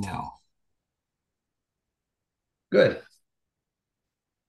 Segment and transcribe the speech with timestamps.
[0.00, 0.34] now.
[2.72, 3.00] Good.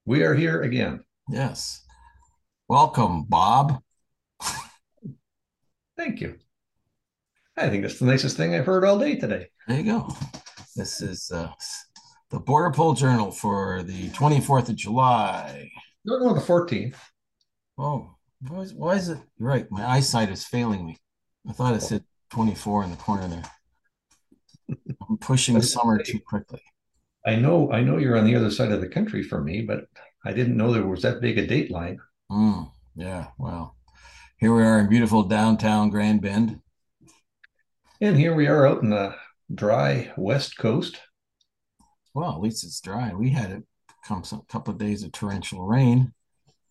[0.05, 1.03] We are here again.
[1.29, 1.83] Yes.
[2.67, 3.81] Welcome, Bob.
[5.97, 6.37] Thank you.
[7.57, 9.47] I think that's the nicest thing I've heard all day today.
[9.67, 10.15] There you go.
[10.75, 11.51] This is uh,
[12.29, 15.69] the Borderpol Journal for the 24th of July.
[16.05, 16.95] No, no, the 14th.
[17.77, 18.15] Oh,
[18.47, 19.19] why is, why is it?
[19.37, 19.69] You're right.
[19.69, 20.97] My eyesight is failing me.
[21.47, 24.77] I thought it said 24 in the corner there.
[25.21, 26.61] Pushing summer too quickly.
[27.25, 29.85] I know, I know you're on the other side of the country from me, but
[30.25, 31.99] I didn't know there was that big a date line.
[32.31, 33.75] Mm, yeah, well,
[34.37, 36.59] here we are in beautiful downtown Grand Bend.
[37.99, 39.15] And here we are out in the
[39.53, 40.99] dry west coast.
[42.15, 43.13] Well, at least it's dry.
[43.13, 43.63] We had it
[44.03, 46.13] come some couple of days of torrential rain.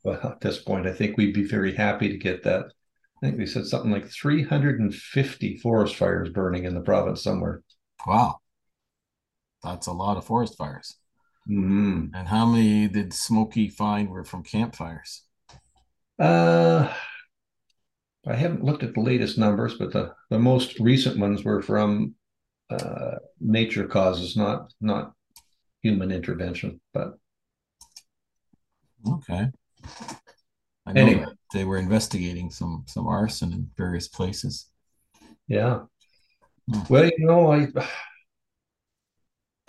[0.03, 2.65] Well, at this point, I think we'd be very happy to get that.
[2.65, 7.63] I think they said something like 350 forest fires burning in the province somewhere.
[8.07, 8.40] Wow.
[9.63, 10.97] That's a lot of forest fires.
[11.49, 12.15] Mm-hmm.
[12.15, 15.25] And how many did Smokey find were from campfires?
[16.19, 16.93] Uh,
[18.27, 22.15] I haven't looked at the latest numbers, but the, the most recent ones were from
[22.71, 25.15] uh, nature causes, not not
[25.83, 26.81] human intervention.
[26.95, 27.15] But
[29.07, 29.51] Okay.
[30.85, 31.25] I know Anyway.
[31.55, 34.67] they were investigating some some arson in various places.
[35.49, 35.81] yeah,
[36.69, 36.83] Hmm.
[36.89, 37.69] well, you know, I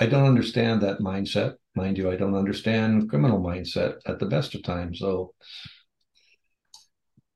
[0.02, 2.10] I don't understand that mindset, mind you.
[2.10, 4.98] I don't understand criminal mindset at the best of times.
[4.98, 5.36] So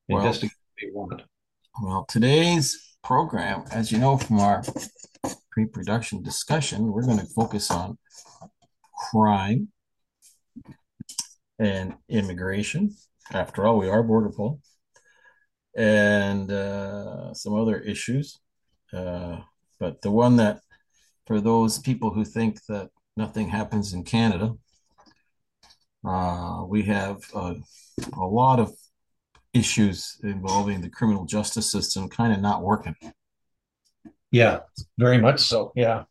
[0.09, 0.52] Well- investigate
[0.93, 1.21] what want.
[1.80, 4.63] Well, today's program, as you know from our
[5.52, 7.99] pre-production discussion, we're going to focus on
[9.11, 9.67] crime
[11.59, 12.95] and immigration.
[13.31, 14.59] After all, we are border patrol,
[15.75, 18.39] and uh, some other issues.
[18.91, 19.41] Uh,
[19.80, 20.61] but the one that,
[21.25, 24.55] for those people who think that nothing happens in Canada,
[26.05, 27.55] uh, we have uh,
[28.13, 28.71] a lot of
[29.53, 32.95] issues involving the criminal justice system kind of not working.
[34.31, 34.59] Yeah,
[34.97, 35.71] very much so.
[35.75, 36.03] Yeah.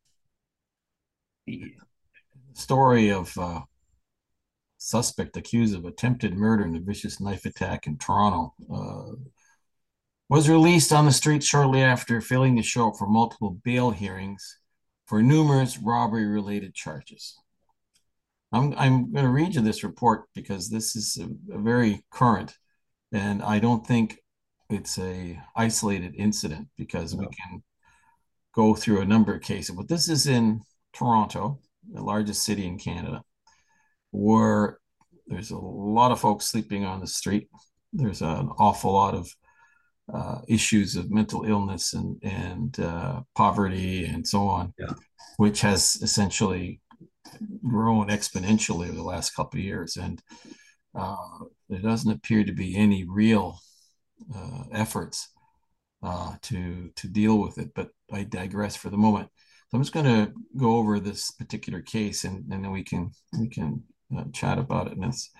[1.47, 1.75] The
[2.55, 3.61] story of uh,
[4.79, 9.15] suspect accused of attempted murder in a vicious knife attack in Toronto uh,
[10.29, 14.59] was released on the street shortly after failing to show up for multiple bail hearings
[15.07, 17.37] for numerous robbery related charges.
[18.53, 22.55] I'm, I'm going to read you this report because this is a, a very current,
[23.13, 24.19] and I don't think
[24.71, 27.63] it's a isolated incident because we can
[28.55, 29.75] go through a number of cases.
[29.75, 30.61] But this is in
[30.93, 31.61] Toronto,
[31.93, 33.23] the largest city in Canada,
[34.11, 34.79] where
[35.27, 37.49] there's a lot of folks sleeping on the street.
[37.93, 39.29] There's an awful lot of
[40.13, 44.93] uh, issues of mental illness and and uh, poverty and so on, Yeah.
[45.39, 46.81] which has essentially
[47.67, 49.97] grown exponentially over the last couple of years.
[49.97, 50.23] And
[50.95, 51.17] uh,
[51.69, 53.59] there doesn't appear to be any real
[54.35, 55.29] uh, efforts
[56.03, 57.71] uh, to to deal with it.
[57.75, 59.29] But I digress for the moment.
[59.69, 63.11] So I'm just going to go over this particular case, and, and then we can
[63.41, 63.83] we can
[64.17, 64.93] uh, chat about it.
[64.97, 65.31] And it's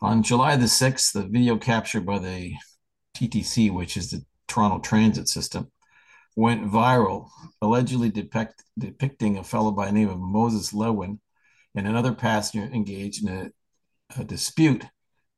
[0.00, 2.54] on July the sixth, the video captured by the
[3.16, 5.70] TTC, which is the Toronto Transit System,
[6.36, 7.28] went viral,
[7.62, 11.20] allegedly depict, depicting a fellow by the name of Moses Lewin
[11.74, 14.84] and another passenger engaged in a, a dispute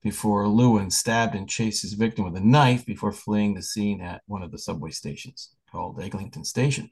[0.03, 4.23] before Lewin stabbed and chased his victim with a knife before fleeing the scene at
[4.27, 6.91] one of the subway stations called Eglinton Station.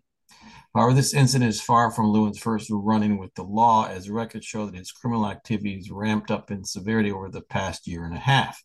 [0.75, 4.67] However, this incident is far from Lewin's first run-in with the law, as records show
[4.67, 8.63] that his criminal activities ramped up in severity over the past year and a half.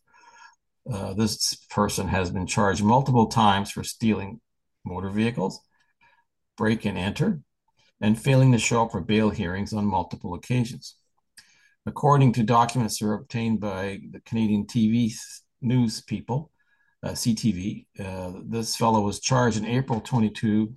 [0.90, 4.40] Uh, this person has been charged multiple times for stealing
[4.84, 5.60] motor vehicles,
[6.56, 7.40] break and enter,
[8.00, 10.96] and failing to show up for bail hearings on multiple occasions.
[11.86, 15.12] According to documents that were obtained by the Canadian TV
[15.60, 16.50] news people,
[17.02, 20.72] uh, CTV, uh, this fellow was charged in April 22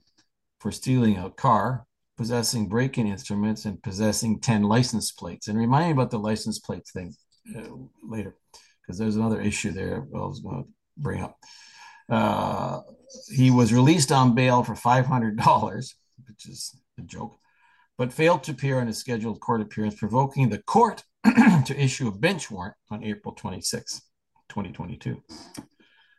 [0.59, 1.85] for stealing a car,
[2.17, 5.47] possessing break-in instruments, and possessing 10 license plates.
[5.47, 7.13] And remind me about the license plates thing
[7.55, 7.69] uh,
[8.03, 8.35] later,
[8.85, 11.37] because there's another issue there I was going to bring up.
[12.09, 12.81] Uh,
[13.33, 15.93] he was released on bail for $500,
[16.27, 17.37] which is a joke,
[17.97, 22.11] but failed to appear on his scheduled court appearance, provoking the court to issue a
[22.11, 24.01] bench warrant on April 26,
[24.49, 25.21] 2022.
[25.57, 25.63] A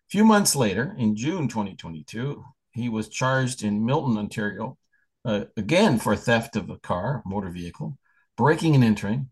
[0.09, 4.77] few months later, in June 2022, he was charged in Milton, Ontario,
[5.25, 7.99] uh, again for theft of a car, motor vehicle,
[8.37, 9.31] breaking and entering,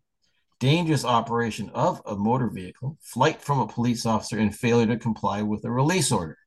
[0.64, 5.42] dangerous operation of a motor vehicle, flight from a police officer, and failure to comply
[5.42, 6.38] with a release order.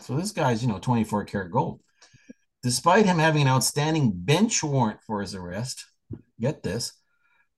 [0.00, 1.82] So this guy's, you know, 24 karat gold.
[2.62, 5.84] despite him having an outstanding bench warrant for his arrest,
[6.40, 6.94] get this,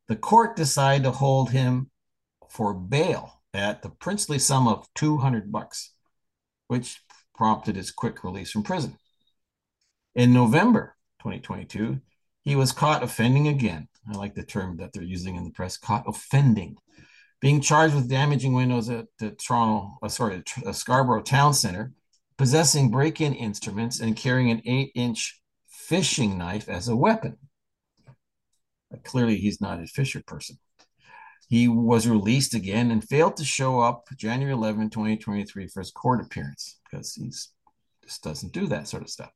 [0.08, 1.88] the court decided to hold him
[2.50, 5.92] for bail at the princely sum of 200 bucks,
[6.66, 7.00] which
[7.36, 8.98] prompted his quick release from prison.
[10.16, 12.00] In November 2022,
[12.42, 13.86] he was caught offending again.
[14.10, 16.76] I like the term that they're using in the press, caught offending,
[17.40, 21.92] being charged with damaging windows at the Toronto, uh, sorry, the Scarborough Town Center,
[22.36, 27.36] possessing break-in instruments, and carrying an eight-inch fishing knife as a weapon.
[29.04, 30.58] Clearly, he's not a fisher person.
[31.48, 36.20] He was released again and failed to show up January 11, 2023 for his court
[36.20, 37.50] appearance because he's
[38.02, 39.30] just doesn't do that sort of stuff.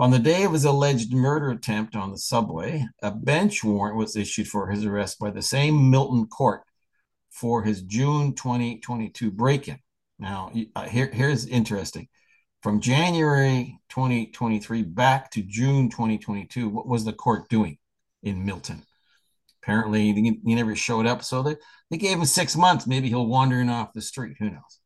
[0.00, 4.14] On the day of his alleged murder attempt on the subway, a bench warrant was
[4.14, 6.62] issued for his arrest by the same Milton court
[7.30, 9.80] for his June 2022 break-in.
[10.20, 12.06] Now, uh, here, here's interesting.
[12.62, 17.78] From January 2023 back to June 2022, what was the court doing
[18.22, 18.84] in Milton?
[19.62, 21.56] Apparently, he never showed up, so they,
[21.90, 22.86] they gave him six months.
[22.86, 24.36] Maybe he'll wander in off the street.
[24.38, 24.78] Who knows?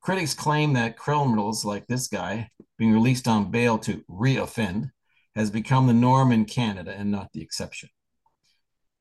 [0.00, 4.90] Critics claim that criminals like this guy being released on bail to reoffend
[5.34, 7.90] has become the norm in Canada and not the exception.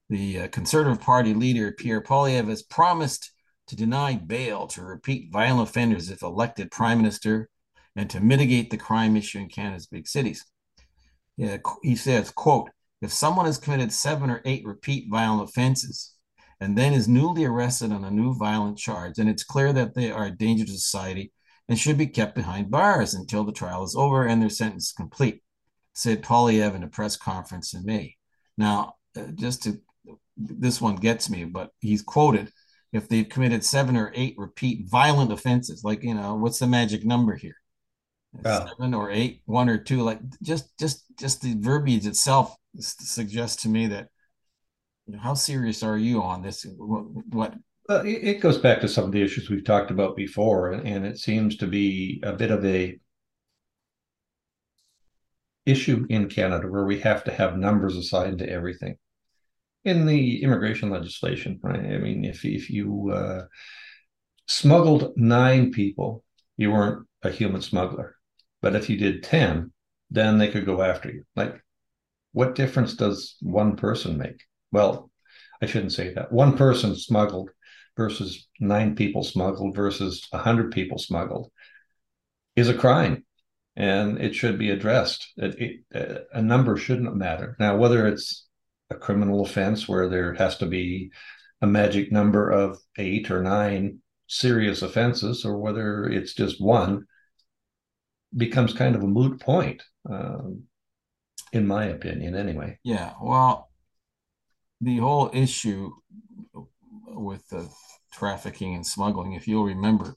[0.09, 3.31] The uh, Conservative Party leader, Pierre Poilievre, has promised
[3.67, 7.49] to deny bail to repeat violent offenders if elected prime minister
[7.95, 10.45] and to mitigate the crime issue in Canada's big cities.
[11.37, 12.69] Yeah, he says, quote,
[13.01, 16.15] if someone has committed seven or eight repeat violent offenses
[16.59, 20.11] and then is newly arrested on a new violent charge, and it's clear that they
[20.11, 21.31] are a danger to society
[21.67, 24.91] and should be kept behind bars until the trial is over and their sentence is
[24.91, 25.41] complete,
[25.93, 28.15] said Poilievre in a press conference in May.
[28.57, 29.79] Now, uh, just to
[30.35, 32.51] this one gets me, but he's quoted
[32.91, 37.05] if they've committed seven or eight repeat violent offenses, like you know, what's the magic
[37.05, 37.55] number here?
[38.69, 43.69] Seven or eight, one or two, like just just just the verbiage itself suggests to
[43.69, 44.09] me that
[45.15, 46.65] how serious are you on this?
[46.77, 47.53] What,
[47.89, 51.17] uh, it goes back to some of the issues we've talked about before, and it
[51.17, 52.99] seems to be a bit of a
[55.65, 58.95] issue in Canada where we have to have numbers assigned to everything
[59.85, 61.59] in the immigration legislation.
[61.63, 61.79] Right?
[61.79, 63.45] I mean, if if you uh,
[64.47, 66.23] smuggled nine people,
[66.57, 68.15] you weren't a human smuggler.
[68.61, 69.71] But if you did ten,
[70.11, 71.23] then they could go after you.
[71.35, 71.63] Like,
[72.33, 74.43] what difference does one person make?
[74.71, 75.09] Well,
[75.61, 76.31] I shouldn't say that.
[76.31, 77.49] One person smuggled
[77.97, 81.51] versus nine people smuggled versus a hundred people smuggled
[82.55, 83.25] is a crime
[83.75, 85.31] and it should be addressed.
[85.37, 87.55] It, it, a number shouldn't matter.
[87.59, 88.45] Now, whether it's
[88.89, 91.11] a criminal offense where there has to be
[91.61, 97.05] a magic number of eight or nine serious offenses, or whether it's just one,
[98.35, 100.63] becomes kind of a moot point, um,
[101.51, 102.77] in my opinion, anyway.
[102.83, 103.13] Yeah.
[103.21, 103.68] Well,
[104.81, 105.91] the whole issue
[107.07, 107.69] with the
[108.13, 110.15] trafficking and smuggling, if you'll remember,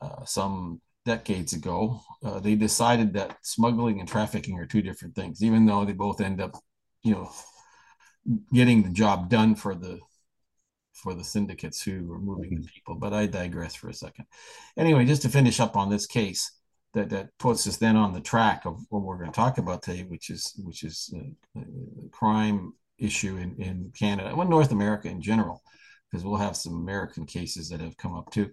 [0.00, 5.42] uh, some decades ago, uh, they decided that smuggling and trafficking are two different things,
[5.42, 6.56] even though they both end up,
[7.02, 7.30] you know,
[8.52, 9.98] getting the job done for the
[10.92, 12.94] for the syndicates who are moving the people.
[12.94, 14.26] But I digress for a second.
[14.76, 16.52] Anyway, just to finish up on this case,
[16.92, 19.82] that that puts us then on the track of what we're going to talk about
[19.82, 21.60] today, which is which is uh,
[22.10, 25.62] crime issue in in Canada, well, North America in general,
[26.10, 28.50] because we'll have some American cases that have come up too.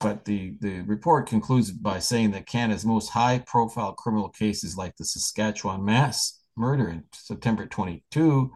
[0.00, 4.96] But the, the report concludes by saying that Canada's most high profile criminal cases, like
[4.96, 8.50] the Saskatchewan mass murder in September 22,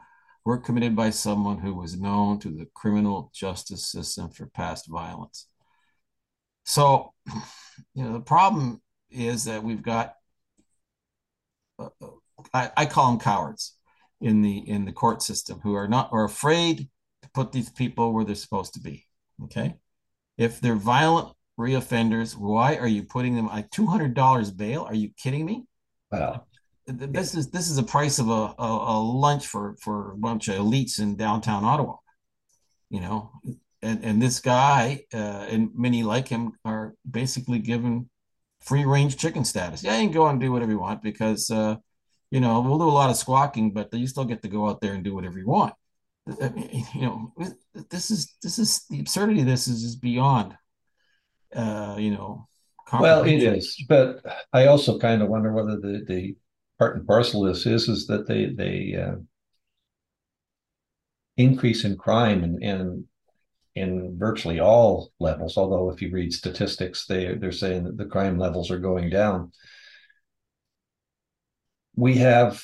[0.46, 5.48] were committed by someone who was known to the criminal justice system for past violence.
[6.64, 7.12] So,
[7.94, 10.14] you know, the problem is that we've got,
[11.78, 12.08] uh, uh,
[12.54, 13.76] I, I call them cowards
[14.20, 16.88] in the in the court system who are not are afraid
[17.22, 19.06] to put these people where they're supposed to be.
[19.44, 19.74] Okay,
[20.38, 24.84] if they're violent reoffenders, why are you putting them like two hundred dollars bail?
[24.84, 25.64] Are you kidding me?
[26.10, 26.46] Wow
[26.86, 30.48] this is this is the price of a, a, a, lunch for for a bunch
[30.48, 31.96] of elites in downtown Ottawa.
[32.90, 33.32] You know,
[33.82, 38.10] and and this guy uh, and many like him are basically given
[38.60, 39.82] free range chicken status.
[39.82, 41.76] Yeah, you can go and do whatever you want because uh,
[42.30, 44.80] you know we'll do a lot of squawking, but you still get to go out
[44.80, 45.74] there and do whatever you want.
[46.40, 47.32] I mean, you know,
[47.90, 49.40] this is this is the absurdity.
[49.40, 50.56] Of this is just beyond.
[51.54, 52.48] Uh, you know,
[52.92, 56.36] well, it is, but I also kind of wonder whether the the
[56.78, 59.16] part and parcel of this is is that they they uh,
[61.36, 63.04] increase in crime and in
[63.74, 65.56] in virtually all levels.
[65.56, 69.52] Although if you read statistics, they they're saying that the crime levels are going down.
[71.96, 72.62] We have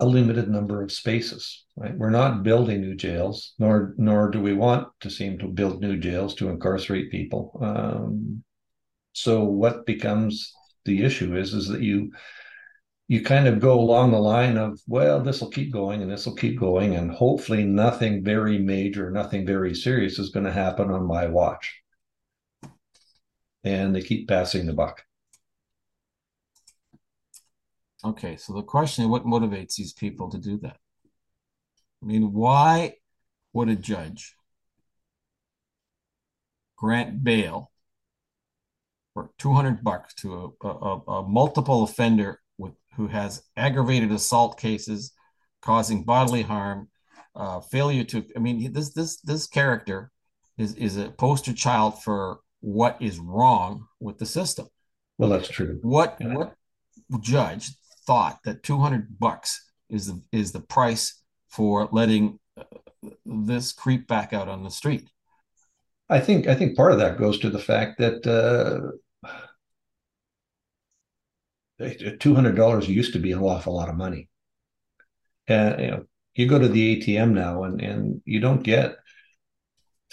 [0.00, 1.96] a limited number of spaces, right?
[1.96, 5.98] We're not building new jails, nor nor do we want to seem to build new
[5.98, 7.58] jails to incarcerate people.
[7.62, 8.42] Um,
[9.12, 10.52] so what becomes
[10.84, 12.12] the issue is is that you
[13.08, 16.26] you kind of go along the line of well this will keep going and this
[16.26, 20.90] will keep going and hopefully nothing very major nothing very serious is going to happen
[20.90, 21.82] on my watch
[23.64, 25.02] and they keep passing the buck
[28.04, 30.76] Okay, so the question is what motivates these people to do that?
[32.02, 32.94] I mean, why
[33.52, 34.34] would a judge
[36.76, 37.70] grant bail
[39.12, 45.12] for 200 bucks to a, a, a multiple offender with who has aggravated assault cases
[45.60, 46.88] causing bodily harm,
[47.34, 50.10] uh, failure to I mean this this this character
[50.58, 54.68] is is a poster child for what is wrong with the system.
[55.18, 55.78] Well, that's true.
[55.82, 56.34] What yeah.
[56.34, 56.54] what
[57.20, 57.70] judge
[58.06, 62.64] thought that 200 bucks is the is the price for letting uh,
[63.26, 65.08] this creep back out on the street.
[66.08, 68.92] I think I think part of that goes to the fact that uh,
[72.18, 74.28] two hundred dollars used to be an awful lot of money.
[75.48, 76.04] And you know,
[76.34, 78.96] you go to the ATM now, and and you don't get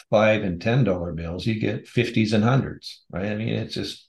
[0.10, 1.46] five and ten dollar bills.
[1.46, 3.32] You get fifties and hundreds, right?
[3.32, 4.08] I mean, it's just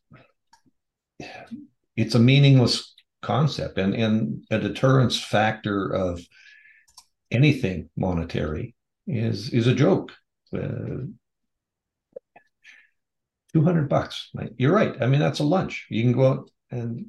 [1.97, 2.95] it's a meaningless
[3.29, 6.21] concept and and a deterrence factor of
[7.31, 8.75] anything monetary
[9.07, 10.13] is is a joke.
[10.53, 11.05] Uh,
[13.53, 14.31] 200 bucks.
[14.57, 14.95] You're right.
[15.03, 15.87] I mean that's a lunch.
[15.91, 17.07] You can go out and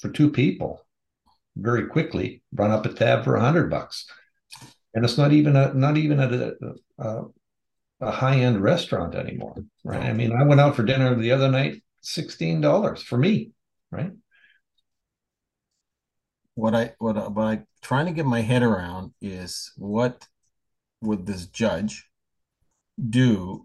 [0.00, 0.86] for two people
[1.56, 4.06] very quickly run up a tab for 100 bucks.
[4.94, 6.56] And it's not even a not even at a,
[6.98, 7.22] a,
[8.00, 10.04] a high-end restaurant anymore right?
[10.10, 13.50] I mean i went out for dinner the other night $16 for me
[13.90, 14.12] right
[16.58, 20.26] what I what I, trying to get my head around is what
[21.00, 22.10] would this judge
[22.98, 23.64] do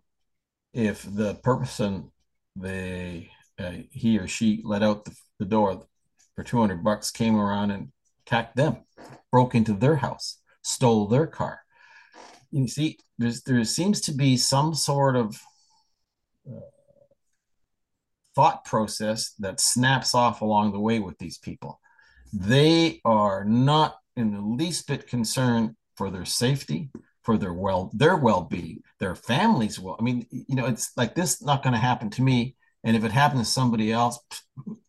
[0.73, 2.11] if the person
[2.55, 5.87] they uh, he or she let out the, the door
[6.35, 7.91] for 200 bucks came around and
[8.27, 8.77] attacked them
[9.31, 11.61] broke into their house stole their car.
[12.51, 15.41] You see there's there seems to be some sort of
[16.47, 16.59] uh,
[18.35, 21.79] thought process that snaps off along the way with these people
[22.33, 26.89] they are not in the least bit concerned for their safety,
[27.23, 29.95] for their well, their well-being, their families well.
[29.99, 33.03] I mean, you know, it's like this not going to happen to me, and if
[33.03, 34.19] it happened to somebody else,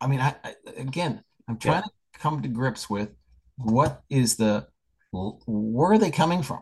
[0.01, 1.83] I mean, I, I again, I'm trying yeah.
[2.15, 3.11] to come to grips with
[3.57, 4.67] what is the
[5.13, 6.61] where are they coming from?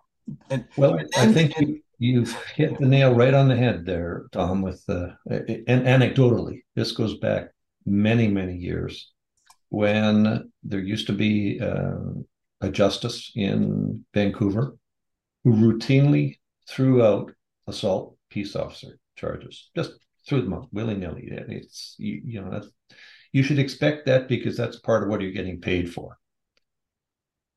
[0.51, 4.27] And, well, and, I think and, you've hit the nail right on the head there,
[4.33, 4.63] Tom.
[4.63, 7.51] With uh, and anecdotally, this goes back
[7.87, 9.12] many, many years
[9.73, 11.95] when there used to be uh,
[12.61, 14.77] a justice in Vancouver
[15.45, 16.37] who routinely
[16.69, 17.33] threw out
[17.67, 19.93] assault peace officer charges, just
[20.29, 21.27] threw them out willy nilly.
[21.31, 22.63] It's you, you know
[23.33, 26.19] you should expect that because that's part of what you're getting paid for.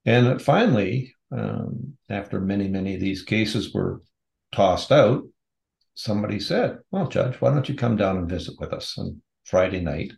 [0.06, 4.02] And finally, um, after many many of these cases were
[4.54, 5.24] tossed out,
[5.96, 9.82] somebody said, "Well, Judge, why don't you come down and visit with us on Friday
[9.82, 10.14] night?"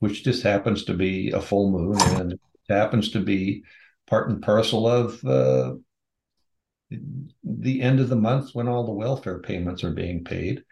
[0.00, 2.38] Which just happens to be a full moon and
[2.68, 3.62] happens to be
[4.06, 5.74] part and parcel of uh,
[7.44, 10.64] the end of the month when all the welfare payments are being paid.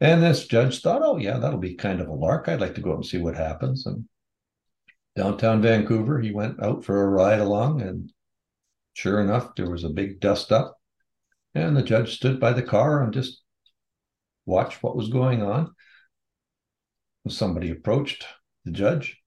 [0.00, 2.48] And this judge thought, oh, yeah, that'll be kind of a lark.
[2.48, 3.86] I'd like to go out and see what happens.
[3.86, 4.04] And
[5.16, 8.12] downtown Vancouver, he went out for a ride along, and
[8.92, 10.78] sure enough, there was a big dust up.
[11.54, 13.40] And the judge stood by the car and just
[14.44, 15.74] watched what was going on
[17.28, 18.26] somebody approached
[18.64, 19.20] the judge,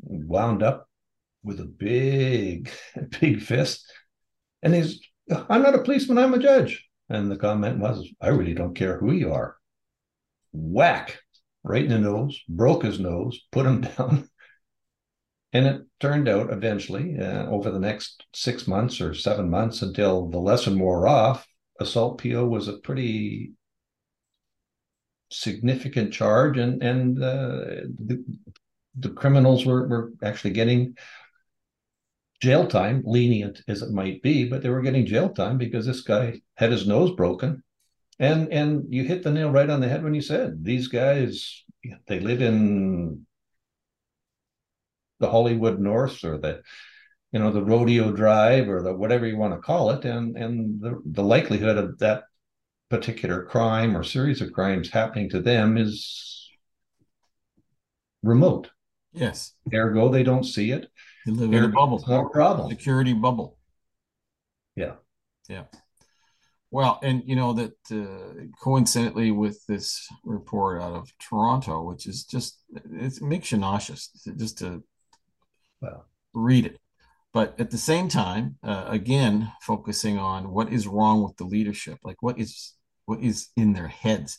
[0.00, 0.88] wound up
[1.42, 2.70] with a big,
[3.20, 3.84] big fist,
[4.62, 6.88] and he's, I'm not a policeman, I'm a judge.
[7.08, 9.56] And the comment was, I really don't care who you are.
[10.52, 11.18] Whack,
[11.62, 14.28] right in the nose, broke his nose, put him down.
[15.52, 20.28] And it turned out eventually, uh, over the next six months or seven months until
[20.28, 21.46] the lesson wore off,
[21.78, 23.52] assault PO was a pretty
[25.40, 28.24] significant charge, and and uh, the,
[28.98, 30.96] the criminals were were actually getting
[32.40, 36.02] jail time, lenient as it might be, but they were getting jail time because this
[36.02, 37.62] guy had his nose broken.
[38.18, 41.64] And and you hit the nail right on the head when you said these guys
[42.06, 43.26] they live in
[45.18, 46.62] the Hollywood North or the
[47.32, 50.80] you know the rodeo drive or the whatever you want to call it and and
[50.80, 52.24] the, the likelihood of that
[52.90, 56.50] particular crime or series of crimes happening to them is
[58.22, 58.70] remote.
[59.12, 59.52] Yes.
[59.72, 60.88] Ergo, they don't see it.
[61.26, 61.98] They live in a bubble.
[61.98, 62.68] It's not a problem.
[62.70, 63.58] Security bubble.
[64.76, 64.94] Yeah.
[65.48, 65.64] Yeah.
[66.70, 72.24] Well, and you know that uh, coincidentally with this report out of Toronto, which is
[72.24, 74.82] just it makes you nauseous just to
[75.80, 76.80] Well, read it.
[77.34, 81.98] But at the same time, uh, again, focusing on what is wrong with the leadership,
[82.04, 82.74] like what is
[83.06, 84.38] what is in their heads.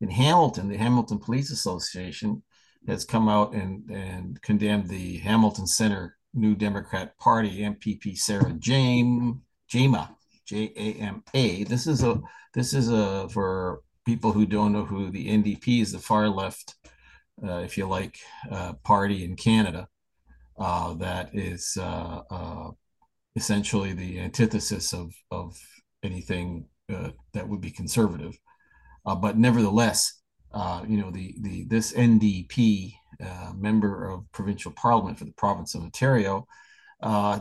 [0.00, 2.44] In Hamilton, the Hamilton Police Association
[2.86, 9.40] has come out and and condemned the Hamilton Center New Democrat Party MPP Sarah Jame
[9.68, 10.14] Jama
[10.46, 11.64] J A M A.
[11.64, 12.20] This is a
[12.54, 16.76] this is a for people who don't know who the NDP is, the far left,
[17.44, 18.20] uh, if you like,
[18.52, 19.88] uh, party in Canada
[20.58, 22.70] uh, that is uh, uh,
[23.34, 25.58] essentially the antithesis of of
[26.02, 28.38] anything uh, that would be conservative.
[29.04, 30.20] Uh, but nevertheless,
[30.52, 32.92] uh, you know the the this NDP
[33.54, 36.46] member of provincial parliament for the province of Ontario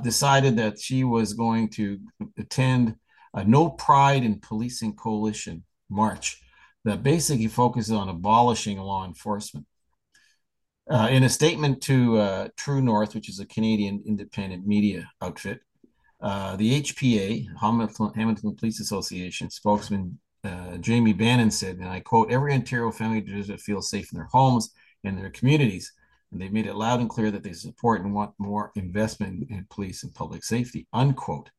[0.04, 2.00] decided that she was going to
[2.38, 2.96] attend
[3.34, 6.42] a No Pride in Policing Coalition march
[6.86, 9.66] that basically focuses on abolishing law enforcement.
[10.88, 15.62] Uh, in a statement to uh, True North, which is a Canadian independent media outfit,
[16.22, 22.32] uh, the HPA, Hamilton, Hamilton, Police Association spokesman uh, Jamie Bannon said, and I quote,
[22.32, 24.72] every Ontario family deserves to feel safe in their homes
[25.04, 25.92] and their communities.
[26.32, 29.66] And they've made it loud and clear that they support and want more investment in
[29.72, 31.50] police and public safety, unquote.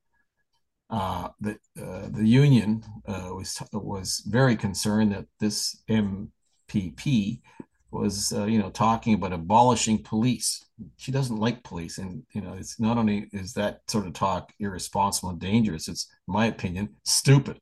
[0.89, 7.41] Uh, the, the union was, was very concerned that this MPP
[7.97, 10.65] was uh, you know talking about abolishing police.
[10.97, 14.53] She doesn't like police and you know it's not only is that sort of talk
[14.61, 17.59] irresponsible and dangerous it's in my opinion stupid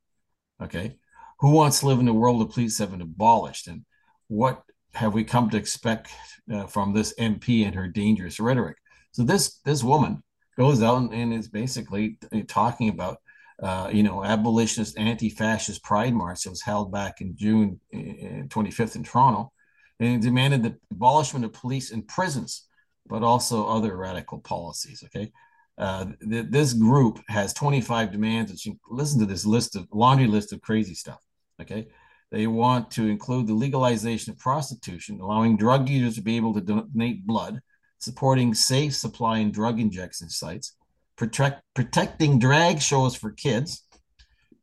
[0.62, 0.96] okay?
[1.40, 3.68] Who wants to live in a world the police have been abolished?
[3.68, 3.84] And
[4.28, 4.62] what
[4.94, 6.10] have we come to expect
[6.52, 8.76] uh, from this mp and her dangerous rhetoric?
[9.12, 10.22] So this this woman
[10.56, 13.18] goes out and, and is basically talking about
[13.62, 19.04] uh, you know, abolitionist, anti-fascist pride march that was held back in June 25th in
[19.04, 19.52] Toronto,
[20.00, 22.66] and demanded the abolishment of police and prisons,
[23.06, 25.02] but also other radical policies.
[25.06, 25.32] Okay.
[25.76, 28.50] Uh, th- this group has 25 demands.
[28.50, 31.20] That you listen to this list of laundry list of crazy stuff.
[31.60, 31.88] Okay.
[32.30, 36.60] They want to include the legalization of prostitution, allowing drug users to be able to
[36.60, 37.60] donate blood,
[37.98, 40.76] supporting safe supply and drug injection sites,
[41.16, 43.86] protect, protecting drag shows for kids,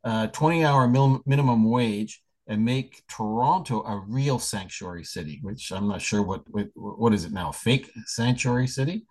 [0.03, 5.87] uh, 20 hour mil- minimum wage, and make Toronto a real sanctuary city, which I'm
[5.87, 9.05] not sure what what, what is it now, fake sanctuary city.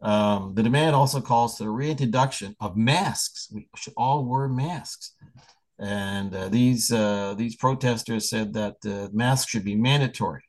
[0.00, 3.48] Um, the demand also calls for the reintroduction of masks.
[3.52, 5.14] We should all wear masks.
[5.78, 10.44] And uh, these uh, these protesters said that uh, masks should be mandatory,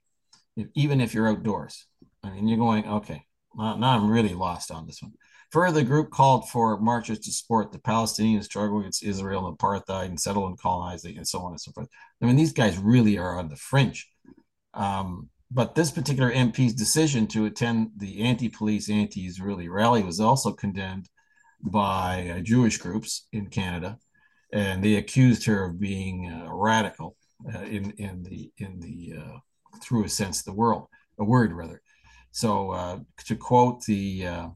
[0.55, 1.75] if, even if you're outdoors.
[2.23, 3.25] I mean, you're going okay.
[3.53, 5.13] Now, now I'm really lost on this one.
[5.53, 10.05] Further, the group called for marches to support the Palestinian struggle against Israel and apartheid
[10.05, 11.87] and settle and colonizing and so on and so forth.
[12.19, 14.09] I mean, these guys really are on the fringe.
[14.73, 21.07] Um, but this particular MP's decision to attend the anti-police, anti-Israeli rally was also condemned
[21.61, 23.99] by uh, Jewish groups in Canada,
[24.51, 27.15] and they accused her of being uh, radical
[27.53, 29.37] uh, in in the in the uh,
[29.83, 30.87] through a sense of the world
[31.19, 31.79] a word rather.
[32.31, 34.47] So uh, to quote the uh,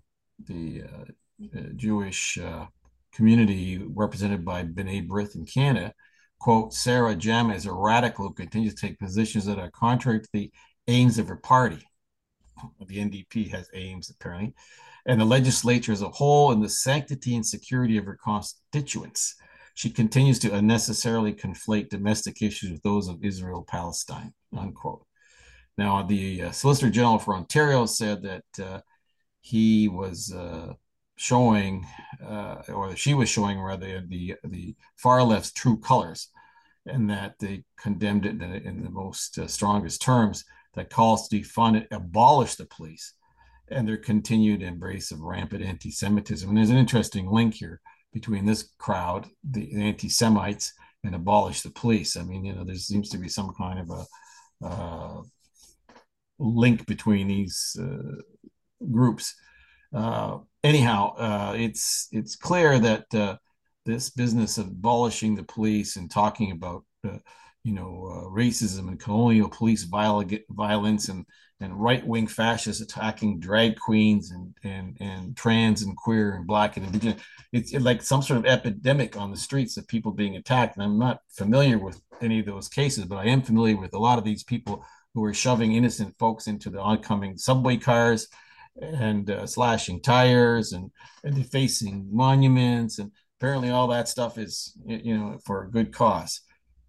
[0.45, 2.65] the uh, uh, Jewish uh,
[3.13, 5.93] community represented by B'nai B'rith in Canada,
[6.39, 10.30] quote, Sarah Jama is a radical who continues to take positions that are contrary to
[10.34, 10.52] the
[10.88, 11.84] aims of her party.
[12.86, 14.54] The NDP has aims, apparently,
[15.06, 19.36] and the legislature as a whole, and the sanctity and security of her constituents.
[19.76, 25.06] She continues to unnecessarily conflate domestic issues with those of Israel Palestine, unquote.
[25.78, 28.82] Now, the uh, Solicitor General for Ontario said that uh,
[29.51, 30.73] he was uh,
[31.15, 31.73] showing,
[32.31, 36.21] uh, or she was showing rather, the the far left's true colors,
[36.93, 40.45] and that they condemned it in, in the most uh, strongest terms.
[40.75, 43.05] That calls to defund it, abolish the police,
[43.73, 46.47] and their continued embrace of rampant anti-Semitism.
[46.47, 47.79] And there's an interesting link here
[48.13, 49.21] between this crowd,
[49.53, 52.12] the, the anti-Semites, and abolish the police.
[52.19, 54.03] I mean, you know, there seems to be some kind of a
[54.67, 55.21] uh,
[56.38, 58.21] link between these uh,
[58.92, 59.36] groups.
[59.94, 63.38] Uh, anyhow, uh, it's it's clear that uh,
[63.86, 67.18] this business of abolishing the police and talking about uh,
[67.63, 71.26] you know uh, racism and colonial police violence and
[71.60, 76.78] and right wing fascists attacking drag queens and and and trans and queer and black
[76.78, 77.22] and indigenous.
[77.54, 80.76] It's like some sort of epidemic on the streets of people being attacked.
[80.76, 84.00] And I'm not familiar with any of those cases, but I am familiar with a
[84.00, 88.28] lot of these people who are shoving innocent folks into the oncoming subway cars
[88.82, 90.92] and uh, slashing tires and,
[91.24, 96.42] and defacing monuments and apparently all that stuff is you know for a good cause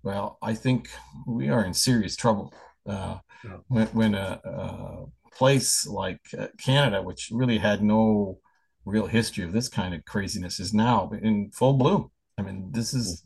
[0.03, 0.88] well i think
[1.27, 2.53] we are in serious trouble
[2.87, 3.57] uh, yeah.
[3.68, 8.38] when, when a, a, place like uh, canada which really had no
[8.85, 12.92] real history of this kind of craziness is now in full bloom i mean this
[12.92, 13.22] is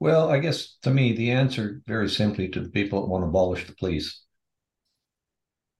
[0.00, 3.28] well i guess to me the answer very simply to the people that want to
[3.28, 4.22] abolish the police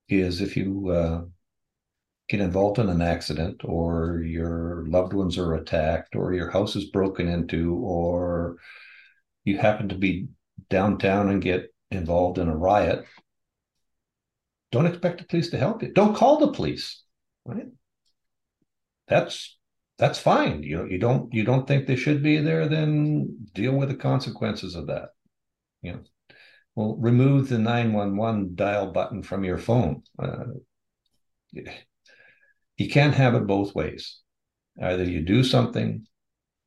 [0.08, 1.22] is if you uh,
[2.28, 6.90] get involved in an accident or your loved ones are attacked or your house is
[6.90, 8.56] broken into or
[9.44, 10.28] you happen to be
[10.70, 13.04] downtown and get involved in a riot
[14.72, 15.92] don't expect the police to help you.
[15.92, 17.02] Don't call the police
[17.46, 17.66] right?
[19.08, 19.56] That's
[19.98, 20.62] that's fine.
[20.62, 22.68] You you don't you don't think they should be there?
[22.68, 25.10] Then deal with the consequences of that
[25.82, 26.00] you know
[26.76, 30.44] well remove the 911 dial button from your phone uh,
[32.76, 34.20] you can't have it both ways.
[34.80, 36.06] Either you do something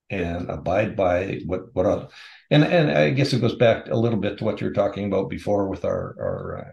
[0.10, 2.08] and abide by what what other,
[2.50, 5.06] and and I guess it goes back a little bit to what you were talking
[5.06, 6.72] about before with our our uh,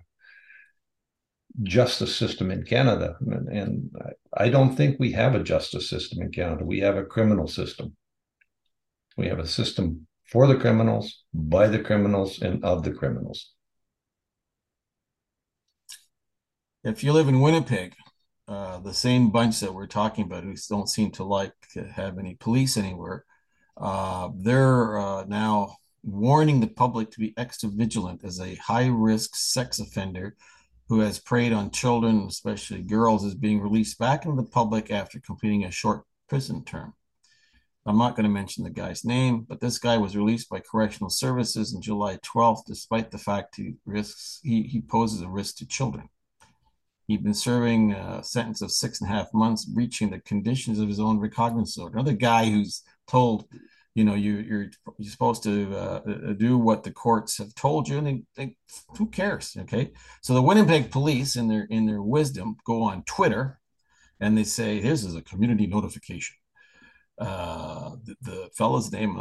[1.63, 3.91] justice system in Canada, and, and
[4.35, 6.65] I don't think we have a justice system in Canada.
[6.65, 7.95] We have a criminal system.
[9.19, 13.53] We have a system for the criminals, by the criminals, and of the criminals.
[16.85, 17.95] If you live in Winnipeg,
[18.49, 22.19] uh, the same bunch that we're talking about who don't seem to like to have
[22.19, 23.25] any police anywhere,
[23.77, 29.35] uh, they're uh, now warning the public to be extra vigilant as a high risk
[29.35, 30.37] sex offender
[30.89, 35.19] who has preyed on children, especially girls, is being released back into the public after
[35.19, 36.95] completing a short prison term.
[37.87, 41.09] I'm not going to mention the guy's name, but this guy was released by correctional
[41.09, 45.67] services on July 12th, despite the fact he risks he, he poses a risk to
[45.67, 46.09] children.
[47.07, 50.89] He'd been serving a sentence of six and a half months, breaching the conditions of
[50.89, 51.97] his own recognizance order.
[51.97, 53.47] Another guy who's told,
[53.95, 56.01] you know, you, you're you're supposed to uh,
[56.37, 58.57] do what the courts have told you, and they, they,
[58.99, 59.57] who cares?
[59.57, 63.61] Okay, so the Winnipeg police, in their in their wisdom, go on Twitter,
[64.19, 66.37] and they say, "This is a community notification."
[67.19, 69.19] Uh, the, the fellow's name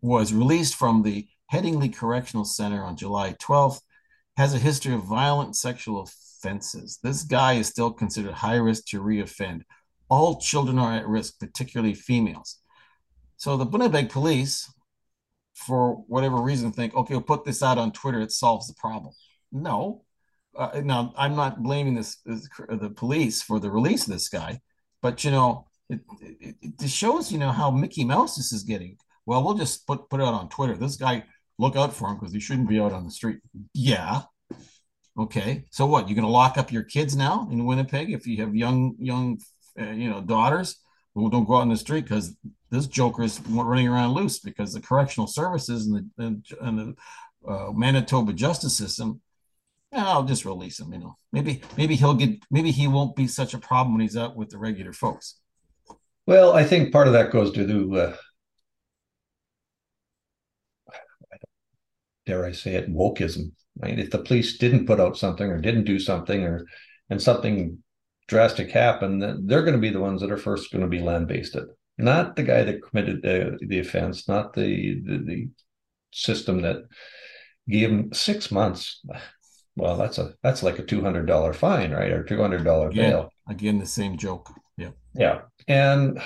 [0.00, 3.80] was released from the Headingley Correctional Center on July 12th
[4.36, 6.98] has a history of violent sexual offenses.
[7.02, 9.62] This guy is still considered high risk to reoffend.
[10.08, 12.60] All children are at risk, particularly females.
[13.36, 14.72] So the Winnipeg police,
[15.54, 19.12] for whatever reason, think, okay, we'll put this out on Twitter, it solves the problem.
[19.52, 20.04] No.
[20.56, 24.60] Uh, now, I'm not blaming this, this, the police for the release of this guy,
[25.02, 28.96] but you know, it, it, it shows you know how Mickey Mouse this is getting.
[29.26, 30.76] Well, we'll just put put it out on Twitter.
[30.76, 31.24] This guy
[31.58, 33.38] look out for him because he shouldn't be out on the street.
[33.74, 34.22] Yeah.
[35.18, 35.64] Okay.
[35.70, 36.08] So what?
[36.08, 39.40] You're going to lock up your kids now in Winnipeg if you have young, young,
[39.78, 40.76] uh, you know, daughters
[41.14, 42.36] who don't go out on the street because
[42.70, 47.50] this joker is running around loose because the correctional services and the, and, and the
[47.50, 49.20] uh, Manitoba justice system.
[49.92, 50.92] I'll just release him.
[50.92, 54.18] You know, maybe maybe he'll get maybe he won't be such a problem when he's
[54.18, 55.40] out with the regular folks.
[56.28, 58.16] Well, I think part of that goes to the uh,
[62.26, 63.52] dare I say it, wokeism.
[63.78, 63.98] Right?
[63.98, 66.66] If the police didn't put out something or didn't do something or
[67.08, 67.78] and something
[68.26, 71.00] drastic happened, then they're going to be the ones that are first going to be
[71.00, 71.64] lambasted.
[71.96, 75.48] Not the guy that committed the, the offense, not the, the, the
[76.12, 76.82] system that
[77.66, 79.02] gave him six months.
[79.76, 82.92] Well, that's a that's like a two hundred dollar fine, right, or two hundred dollar
[82.92, 83.32] bail.
[83.48, 84.52] Again, the same joke.
[84.78, 86.20] Yeah, yeah, and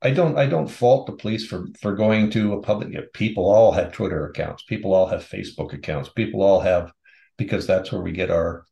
[0.00, 3.72] I don't I don't fault the police for for going to a public people all
[3.72, 6.92] have Twitter accounts, people all have Facebook accounts, people all have
[7.36, 8.64] because that's where we get our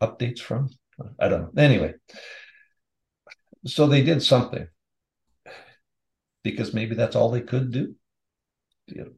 [0.00, 0.70] updates from.
[1.18, 1.62] I don't know.
[1.62, 1.94] Anyway,
[3.66, 4.66] so they did something
[6.42, 7.94] because maybe that's all they could do.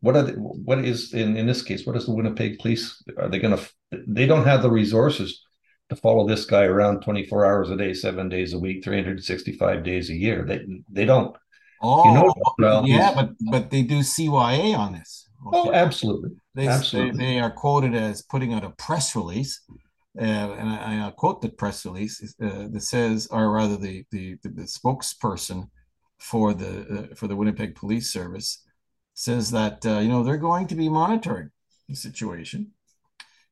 [0.01, 1.87] What are they, what is in in this case?
[1.87, 3.03] What is the Winnipeg police?
[3.17, 3.65] Are they going to?
[4.09, 5.41] They don't have the resources
[5.91, 10.11] to follow this guy around 24 hours a day, seven days a week, 365 days
[10.11, 10.45] a year.
[10.47, 11.37] They they don't.
[11.83, 15.29] Oh, you know, well, yeah, but but they do CYA on this.
[15.47, 15.59] Okay?
[15.59, 16.31] Oh, absolutely.
[16.55, 17.19] They, absolutely.
[17.19, 19.61] They, they, are quoted as putting out a press release,
[20.19, 24.37] uh, and I, I, quote the press release uh, that says, or rather, the the,
[24.43, 25.69] the, the spokesperson
[26.19, 28.63] for the uh, for the Winnipeg Police Service
[29.13, 31.51] says that uh, you know they're going to be monitoring
[31.89, 32.73] the situation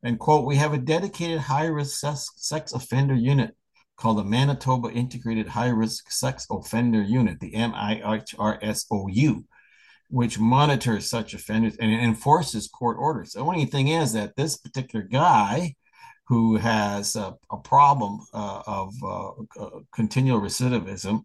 [0.02, 2.00] and quote, we have a dedicated high risk
[2.36, 3.54] sex, offender unit
[3.96, 9.44] called the Manitoba Integrated High Risk Sex Offender Unit, the MIHRSOU.
[10.08, 13.32] which monitors such offenders and enforces court orders.
[13.32, 15.74] The only thing is that this particular guy
[16.26, 21.24] who has a, a problem uh, of uh, uh, continual recidivism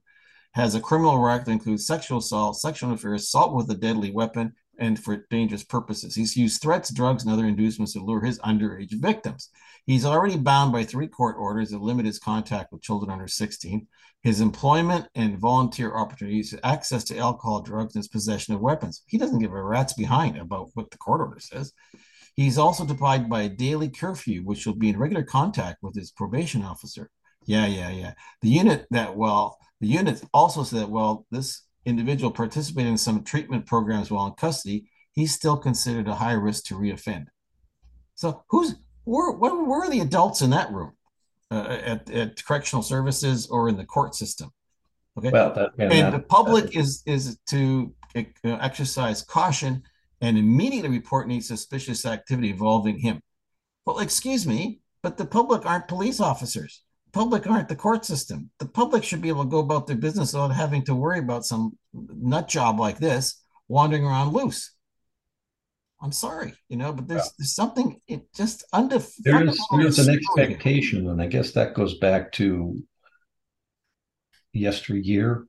[0.53, 4.53] has a criminal record that includes sexual assault, sexual interference, assault with a deadly weapon,
[4.79, 6.15] and for dangerous purposes.
[6.15, 9.49] He's used threats, drugs, and other inducements to lure his underage victims.
[9.85, 13.87] He's already bound by three court orders that limit his contact with children under 16,
[14.21, 19.03] his employment and volunteer opportunities, access to alcohol, drugs, and his possession of weapons.
[19.07, 21.73] He doesn't give a rat's behind about what the court order says.
[22.35, 26.11] He's also defied by a daily curfew, which will be in regular contact with his
[26.11, 27.09] probation officer.
[27.45, 28.13] Yeah, yeah, yeah.
[28.41, 33.65] The unit that, well, the unit also said, well, this individual participated in some treatment
[33.65, 37.27] programs while in custody, he's still considered a high risk to reoffend.
[38.15, 40.91] So who's where, where were the adults in that room
[41.49, 44.51] uh, at, at correctional services or in the court system?
[45.17, 45.31] Okay.
[45.31, 49.83] Well, that, and, and that, the public is is to uh, exercise caution
[50.21, 53.21] and immediately report any suspicious activity involving him.
[53.85, 56.81] Well, excuse me, but the public aren't police officers
[57.17, 58.51] public aren't the court system.
[58.59, 61.45] The public should be able to go about their business without having to worry about
[61.45, 64.71] some nut job like this wandering around loose.
[65.99, 67.31] I'm sorry, you know, but there's yeah.
[67.39, 72.31] there's something it just under there's there's an expectation, and I guess that goes back
[72.33, 72.83] to
[74.53, 75.47] yesteryear.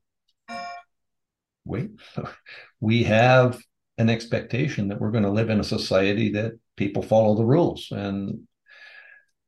[1.66, 1.90] Wait,
[2.80, 3.60] we have
[3.98, 7.88] an expectation that we're going to live in a society that people follow the rules,
[7.90, 8.47] and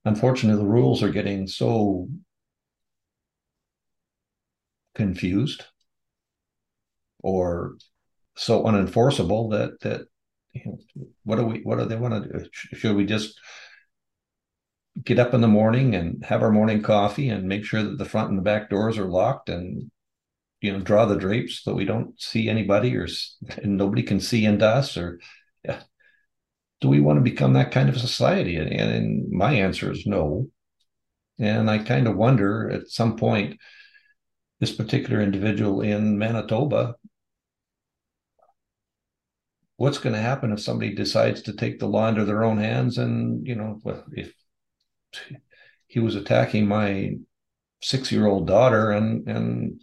[0.05, 2.09] unfortunately, the rules are getting so
[4.95, 5.65] confused
[7.23, 7.77] or
[8.37, 10.07] so unenforceable that that
[10.53, 10.79] you know,
[11.25, 12.45] what do we what do they want to do?
[12.53, 13.39] Should we just
[15.05, 18.05] get up in the morning and have our morning coffee and make sure that the
[18.05, 19.91] front and the back doors are locked and
[20.61, 23.07] you know draw the drapes so we don't see anybody or
[23.63, 25.21] and nobody can see into us or
[25.65, 25.81] yeah
[26.81, 28.57] do we want to become that kind of society?
[28.57, 30.49] And, and my answer is no.
[31.39, 33.59] And I kind of wonder at some point,
[34.61, 36.97] this particular individual in Manitoba,
[39.77, 42.99] what's going to happen if somebody decides to take the law into their own hands?
[42.99, 43.81] And, you know,
[44.13, 44.33] if
[45.87, 47.15] he was attacking my
[47.83, 49.81] six year old daughter and, and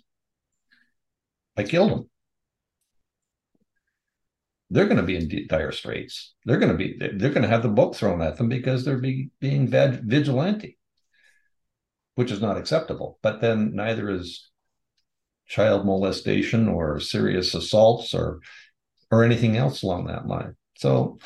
[1.55, 2.09] I killed him
[4.69, 6.33] they're going to be in dire straits.
[6.45, 8.97] They're going to be they're going to have the book thrown at them because they're
[8.97, 10.77] be, being vigilante,
[12.15, 13.19] which is not acceptable.
[13.21, 14.49] But then neither is
[15.47, 18.39] child molestation or serious assaults or
[19.09, 20.55] or anything else along that line.
[20.75, 21.19] So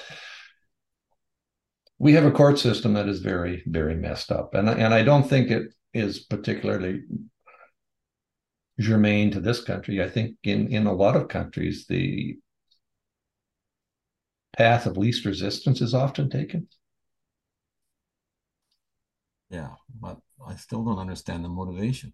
[1.98, 5.28] we have a court system that is very very messed up, and and I don't
[5.28, 7.02] think it is particularly
[8.80, 10.02] germane to this country.
[10.02, 12.38] I think in in a lot of countries the
[14.58, 16.68] path of least resistance is often taken.
[19.50, 22.14] Yeah, but I still don't understand the motivation.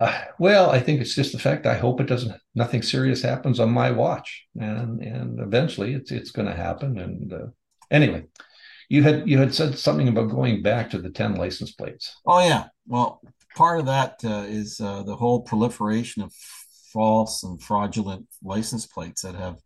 [0.00, 1.66] Uh, well, I think it's just the fact.
[1.66, 2.40] I hope it doesn't.
[2.54, 6.98] Nothing serious happens on my watch, and and eventually it's it's going to happen.
[6.98, 7.46] And uh,
[7.90, 8.24] anyway,
[8.88, 12.16] you had you had said something about going back to the ten license plates.
[12.26, 13.20] Oh yeah, well,
[13.56, 16.32] part of that uh, is uh, the whole proliferation of
[16.98, 19.58] false and fraudulent license plates that have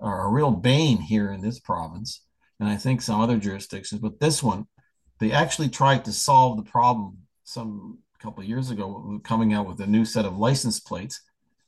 [0.00, 2.24] are a real bane here in this province,
[2.58, 4.00] and I think some other jurisdictions.
[4.00, 4.66] But this one,
[5.20, 9.86] they actually tried to solve the problem some couple years ago, coming out with a
[9.86, 11.22] new set of license plates.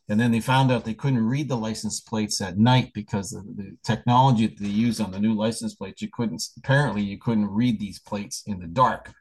[0.08, 3.44] And then they found out they couldn't read the license plates at night because of
[3.56, 6.02] the technology that they use on the new license plates.
[6.02, 9.12] You couldn't apparently you couldn't read these plates in the dark.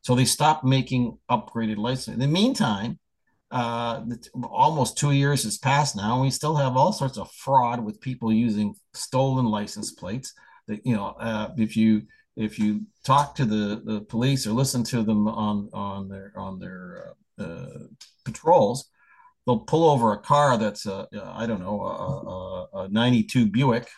[0.00, 2.14] So they stopped making upgraded license.
[2.14, 2.98] In the meantime,
[3.54, 4.02] uh,
[4.42, 8.00] almost two years has passed now, and we still have all sorts of fraud with
[8.00, 10.34] people using stolen license plates.
[10.66, 12.02] That you know, uh, if you
[12.36, 16.58] if you talk to the, the police or listen to them on on their on
[16.58, 17.78] their uh, uh
[18.24, 18.90] patrols,
[19.46, 23.88] they'll pull over a car that's a I don't know a, a, a 92 Buick,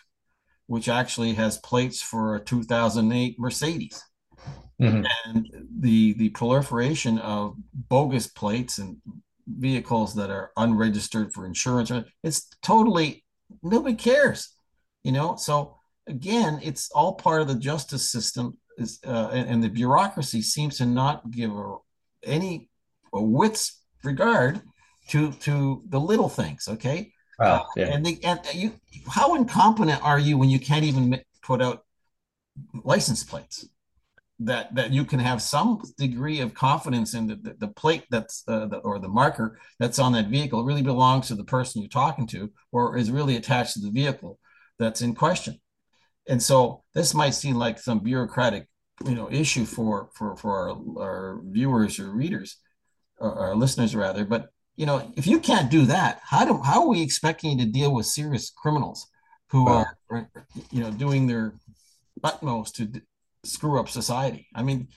[0.66, 4.04] which actually has plates for a 2008 Mercedes.
[4.82, 5.04] Mm-hmm.
[5.24, 8.98] And the the proliferation of bogus plates and
[9.46, 11.92] vehicles that are unregistered for insurance.
[12.22, 13.24] It's totally
[13.62, 14.54] nobody cares,
[15.04, 15.36] you know.
[15.36, 20.42] So again, it's all part of the justice system, is, uh, and, and, the bureaucracy
[20.42, 21.76] seems to not give a,
[22.24, 22.68] any
[23.12, 24.60] a wits regard
[25.08, 26.68] to to the little things.
[26.68, 27.12] Okay.
[27.38, 27.92] Wow, yeah.
[27.92, 28.72] and, the, and you,
[29.08, 31.84] how incompetent are you when you can't even put out
[32.82, 33.66] license plates?
[34.38, 38.42] That that you can have some degree of confidence in the, the, the plate that's
[38.48, 41.88] uh, the, or the marker that's on that vehicle really belongs to the person you're
[41.88, 44.38] talking to or is really attached to the vehicle
[44.78, 45.58] that's in question
[46.28, 48.68] and so this might seem like some bureaucratic
[49.06, 52.58] you know issue for for for our, our viewers or readers
[53.18, 56.82] or our listeners rather but you know if you can't do that how do how
[56.82, 59.08] are we expecting you to deal with serious criminals
[59.50, 59.86] who wow.
[60.10, 60.30] are
[60.70, 61.54] you know doing their
[62.22, 62.90] utmost to
[63.46, 64.46] screw up society.
[64.54, 64.88] I mean,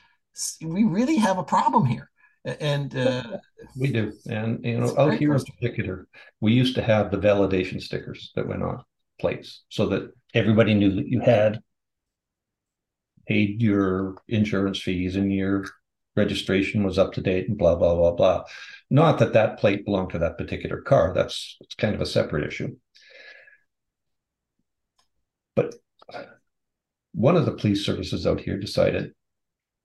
[0.62, 2.10] we really have a problem here.
[2.46, 3.38] And uh,
[3.78, 4.14] we do.
[4.30, 6.08] And, you know, out here in particular,
[6.40, 8.84] we used to have the validation stickers that went on
[9.20, 11.62] plates so that everybody knew that you had
[13.28, 15.66] paid your insurance fees and your
[16.16, 18.44] registration was up to date and blah, blah, blah, blah.
[18.90, 21.14] Not that that plate belonged to that particular car.
[21.14, 22.76] That's it's kind of a separate issue.
[25.56, 25.76] But
[27.14, 29.12] one of the police services out here decided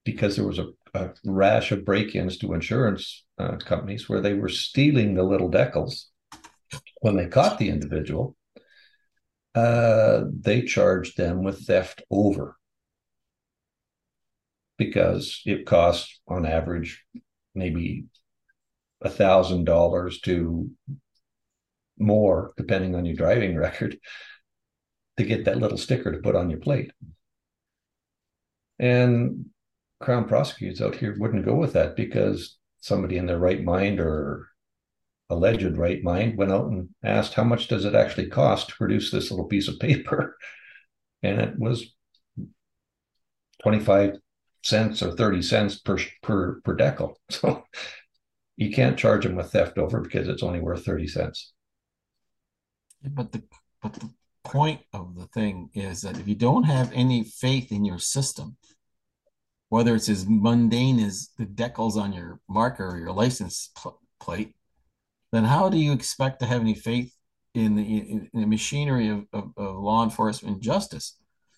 [0.03, 4.49] because there was a, a rash of break-ins to insurance uh, companies where they were
[4.49, 6.05] stealing the little decals
[7.01, 8.35] when they caught the individual
[9.55, 12.57] uh, they charged them with theft over.
[14.77, 17.05] Because it costs on average
[17.55, 18.05] maybe
[19.01, 20.69] a thousand dollars to
[21.97, 23.97] more depending on your driving record
[25.15, 26.91] to get that little sticker to put on your plate
[28.79, 29.45] and
[30.01, 34.47] Crown prosecutors out here wouldn't go with that because somebody in their right mind or
[35.29, 39.09] alleged right mind went out and asked how much does it actually cost to produce
[39.09, 40.35] this little piece of paper?
[41.23, 41.95] And it was
[43.63, 44.19] 25
[44.63, 47.15] cents or 30 cents per per per decal.
[47.31, 47.63] So
[48.57, 51.51] you can't charge them with theft over because it's only worth 30 cents.
[53.01, 53.41] But the
[53.81, 54.09] but the
[54.45, 58.57] point of the thing is that if you don't have any faith in your system,
[59.69, 64.55] whether it's as mundane as the decals on your marker or your license pl- plate,
[65.31, 67.13] then how do you expect to have any faith
[67.53, 71.17] in the, in, the machinery of, of, of, law enforcement and justice?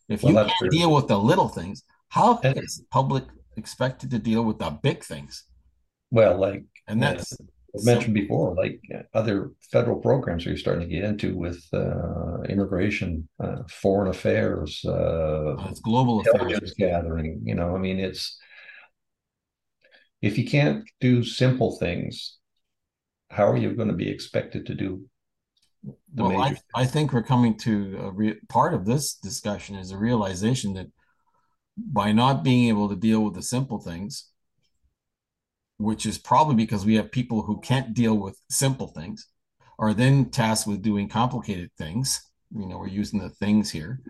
[0.09, 0.69] If well, you can't true.
[0.69, 3.25] deal with the little things, how is the public
[3.57, 5.43] expected to deal with the big things?
[6.09, 7.37] Well, like, and that's
[7.85, 8.81] mentioned before, like
[9.13, 14.83] other federal programs are you're starting to get into with uh, immigration, uh, foreign affairs,
[14.85, 16.75] uh, it's global intelligence affairs.
[16.77, 17.41] gathering.
[17.43, 18.37] You know, I mean, it's
[20.21, 22.37] if you can't do simple things,
[23.29, 25.05] how are you going to be expected to do?
[26.15, 29.97] well, I, I think we're coming to a re- part of this discussion is a
[29.97, 30.87] realization that
[31.77, 34.31] by not being able to deal with the simple things,
[35.77, 39.27] which is probably because we have people who can't deal with simple things,
[39.79, 42.21] are then tasked with doing complicated things.
[42.55, 44.01] You know, we're using the things here,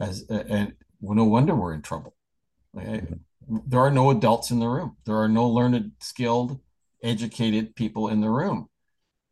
[0.00, 2.14] as and well, no wonder we're in trouble.
[2.74, 4.96] There are no adults in the room.
[5.04, 6.60] There are no learned, skilled,
[7.02, 8.68] educated people in the room.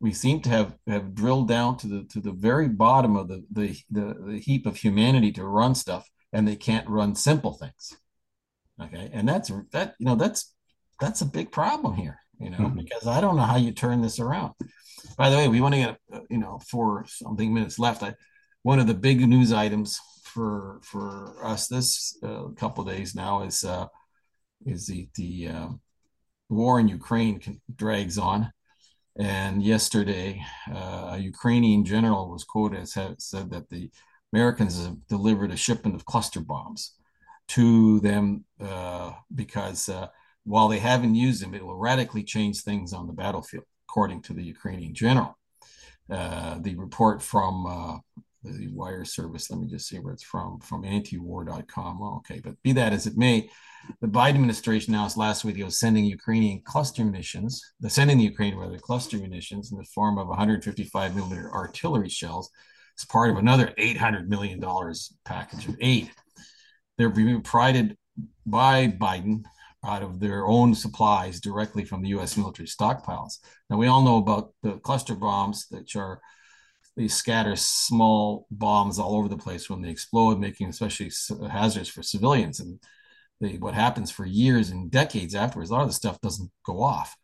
[0.00, 3.44] We seem to have, have drilled down to the to the very bottom of the,
[3.50, 7.96] the the the heap of humanity to run stuff, and they can't run simple things.
[8.80, 10.52] Okay, and that's that you know that's
[11.00, 12.78] that's a big problem here, you know, mm-hmm.
[12.78, 14.54] because I don't know how you turn this around.
[15.16, 18.02] By the way, we want to get, uh, you know, for something minutes left.
[18.02, 18.14] I,
[18.62, 23.64] one of the big news items for for us this uh, couple days now is
[23.64, 23.86] uh,
[24.64, 25.68] is the the uh,
[26.48, 28.52] war in Ukraine can, drags on,
[29.18, 33.90] and yesterday uh, a Ukrainian general was quoted as said that the
[34.32, 36.94] Americans have delivered a shipment of cluster bombs
[37.48, 40.06] to them uh, because uh,
[40.44, 44.32] while they haven't used them, it will radically change things on the battlefield, according to
[44.32, 45.38] the Ukrainian general.
[46.10, 47.98] Uh, the report from uh,
[48.42, 52.00] the wire service, let me just see where it's from, from antiwar.com.
[52.00, 53.48] Well, okay, but be that as it may,
[54.00, 58.24] the Biden administration announced last week it was sending Ukrainian cluster munitions, the sending the
[58.24, 62.50] Ukraine rather cluster munitions in the form of 155 millimeter artillery shells
[62.98, 66.10] as part of another 800 million dollars package of aid.
[66.98, 67.96] They're being provided
[68.44, 69.44] by Biden
[69.84, 72.36] out of their own supplies directly from the U.S.
[72.36, 73.38] military stockpiles.
[73.68, 76.20] Now we all know about the cluster bombs, which are
[76.96, 81.10] they scatter small bombs all over the place when they explode, making especially
[81.50, 82.60] hazards for civilians.
[82.60, 82.78] And
[83.40, 86.82] they, what happens for years and decades afterwards, a lot of the stuff doesn't go
[86.82, 87.16] off,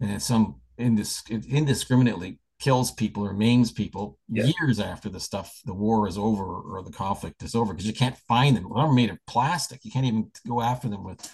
[0.00, 4.50] and it's some indis- it indiscriminately kills people or maims people yeah.
[4.60, 7.92] years after the stuff, the war is over or the conflict is over, because you
[7.92, 8.66] can't find them.
[8.74, 9.84] They're made of plastic.
[9.84, 11.30] You can't even go after them with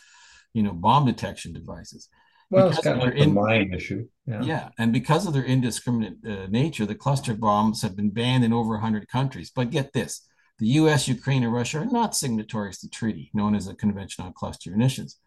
[0.55, 2.09] you know, bomb detection devices.
[2.51, 4.07] Well, because it's kind of like in, a mine issue.
[4.27, 4.43] Yeah.
[4.43, 4.69] yeah.
[4.79, 8.73] And because of their indiscriminate uh, nature, the cluster bombs have been banned in over
[8.73, 9.51] 100 countries.
[9.55, 10.29] But get this
[10.59, 14.25] the US, Ukraine, and Russia are not signatories to the treaty known as the Convention
[14.25, 15.19] on Cluster Munitions.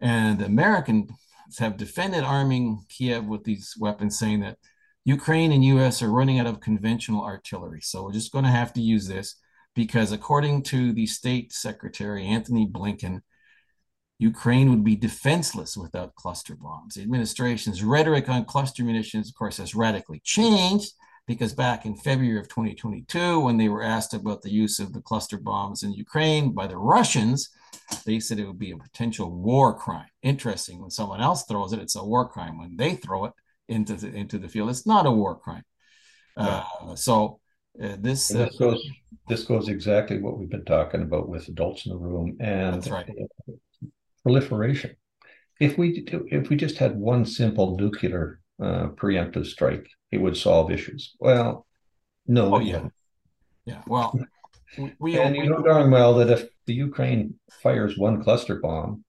[0.00, 1.10] And the Americans
[1.58, 4.58] have defended arming Kiev with these weapons, saying that
[5.04, 7.82] Ukraine and US are running out of conventional artillery.
[7.82, 9.36] So we're just going to have to use this
[9.74, 13.20] because, according to the State Secretary Antony Blinken,
[14.18, 16.94] Ukraine would be defenseless without cluster bombs.
[16.94, 20.92] The administration's rhetoric on cluster munitions, of course, has radically changed
[21.26, 25.00] because back in February of 2022, when they were asked about the use of the
[25.00, 27.50] cluster bombs in Ukraine by the Russians,
[28.04, 30.08] they said it would be a potential war crime.
[30.22, 30.80] Interesting.
[30.80, 32.58] When someone else throws it, it's a war crime.
[32.58, 33.32] When they throw it
[33.68, 35.64] into the into the field, it's not a war crime.
[36.36, 36.64] Yeah.
[36.80, 37.40] Uh, so
[37.82, 38.86] uh, this this uh, goes
[39.28, 42.88] this goes exactly what we've been talking about with adults in the room and that's
[42.88, 43.08] right.
[44.24, 44.96] Proliferation.
[45.60, 50.72] If we if we just had one simple nuclear uh, preemptive strike, it would solve
[50.72, 51.14] issues.
[51.20, 51.66] Well,
[52.26, 52.56] no.
[52.56, 52.88] Oh yeah,
[53.64, 53.82] yeah.
[53.86, 54.18] Well,
[54.98, 59.04] we and you know darn well that if the Ukraine fires one cluster bomb,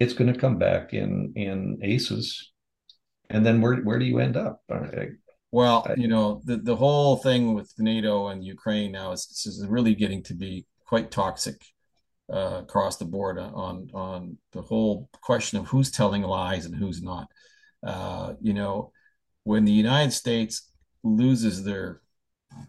[0.00, 2.50] it's going to come back in in aces,
[3.28, 4.62] and then where where do you end up?
[5.52, 9.96] Well, you know, the, the whole thing with NATO and Ukraine now is, is really
[9.96, 11.56] getting to be quite toxic
[12.32, 17.02] uh, across the board on on the whole question of who's telling lies and who's
[17.02, 17.28] not.
[17.82, 18.92] Uh, you know,
[19.44, 20.70] when the United States
[21.02, 22.00] loses their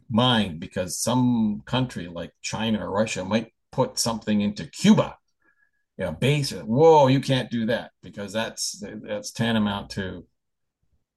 [0.09, 5.15] mind because some country like China or Russia might put something into Cuba,
[5.97, 6.51] you know, base.
[6.51, 10.25] Whoa, you can't do that because that's that's tantamount to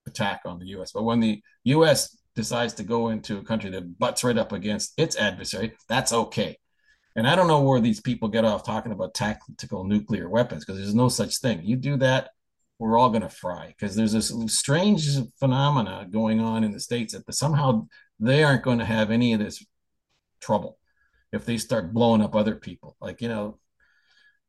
[0.07, 0.93] attack on the U.S.
[0.93, 2.17] But when the U.S.
[2.35, 6.59] decides to go into a country that butts right up against its adversary, that's okay.
[7.17, 10.81] And I don't know where these people get off talking about tactical nuclear weapons because
[10.81, 11.65] there's no such thing.
[11.65, 12.31] You do that,
[12.79, 15.09] we're all going to fry because there's this strange
[15.39, 17.87] phenomena going on in the states that somehow
[18.19, 19.65] they aren't going to have any of this
[20.41, 20.79] trouble
[21.33, 22.97] if they start blowing up other people.
[23.01, 23.59] Like you know,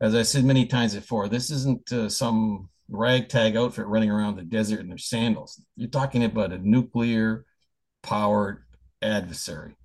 [0.01, 4.43] as I said many times before, this isn't uh, some ragtag outfit running around the
[4.43, 5.61] desert in their sandals.
[5.75, 7.45] You're talking about a nuclear
[8.01, 8.63] powered
[9.01, 9.75] adversary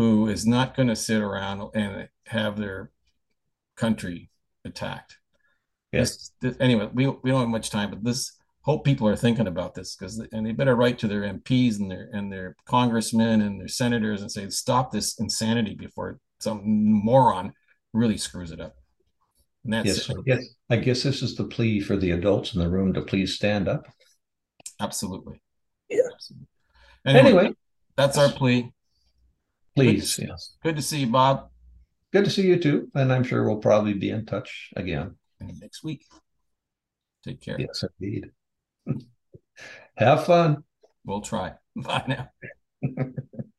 [0.00, 2.90] who is not going to sit around and have their
[3.76, 4.30] country
[4.64, 5.18] attacked.
[5.92, 6.30] Yes.
[6.40, 8.32] This, this, anyway, we, we don't have much time, but this
[8.62, 11.90] hope people are thinking about this because and they better write to their MPs and
[11.90, 17.52] their and their congressmen and their senators and say stop this insanity before some moron
[17.92, 18.76] really screws it up.
[19.64, 22.60] And that's yes, I guess, I guess this is the plea for the adults in
[22.60, 23.86] the room to please stand up.
[24.80, 25.42] Absolutely.
[25.90, 25.98] Yeah.
[26.10, 26.46] Absolutely.
[27.04, 27.54] Anyway, anyway
[27.98, 28.72] that's our plea.
[29.76, 30.56] Please, good yes.
[30.62, 31.50] Good to see you, Bob.
[32.12, 32.90] Good to see you too.
[32.94, 35.16] And I'm sure we'll probably be in touch again.
[35.40, 36.04] Next week.
[37.24, 37.56] Take care.
[37.58, 38.30] Yes, indeed.
[39.96, 40.64] Have fun.
[41.04, 41.54] We'll try.
[41.76, 42.30] Bye now.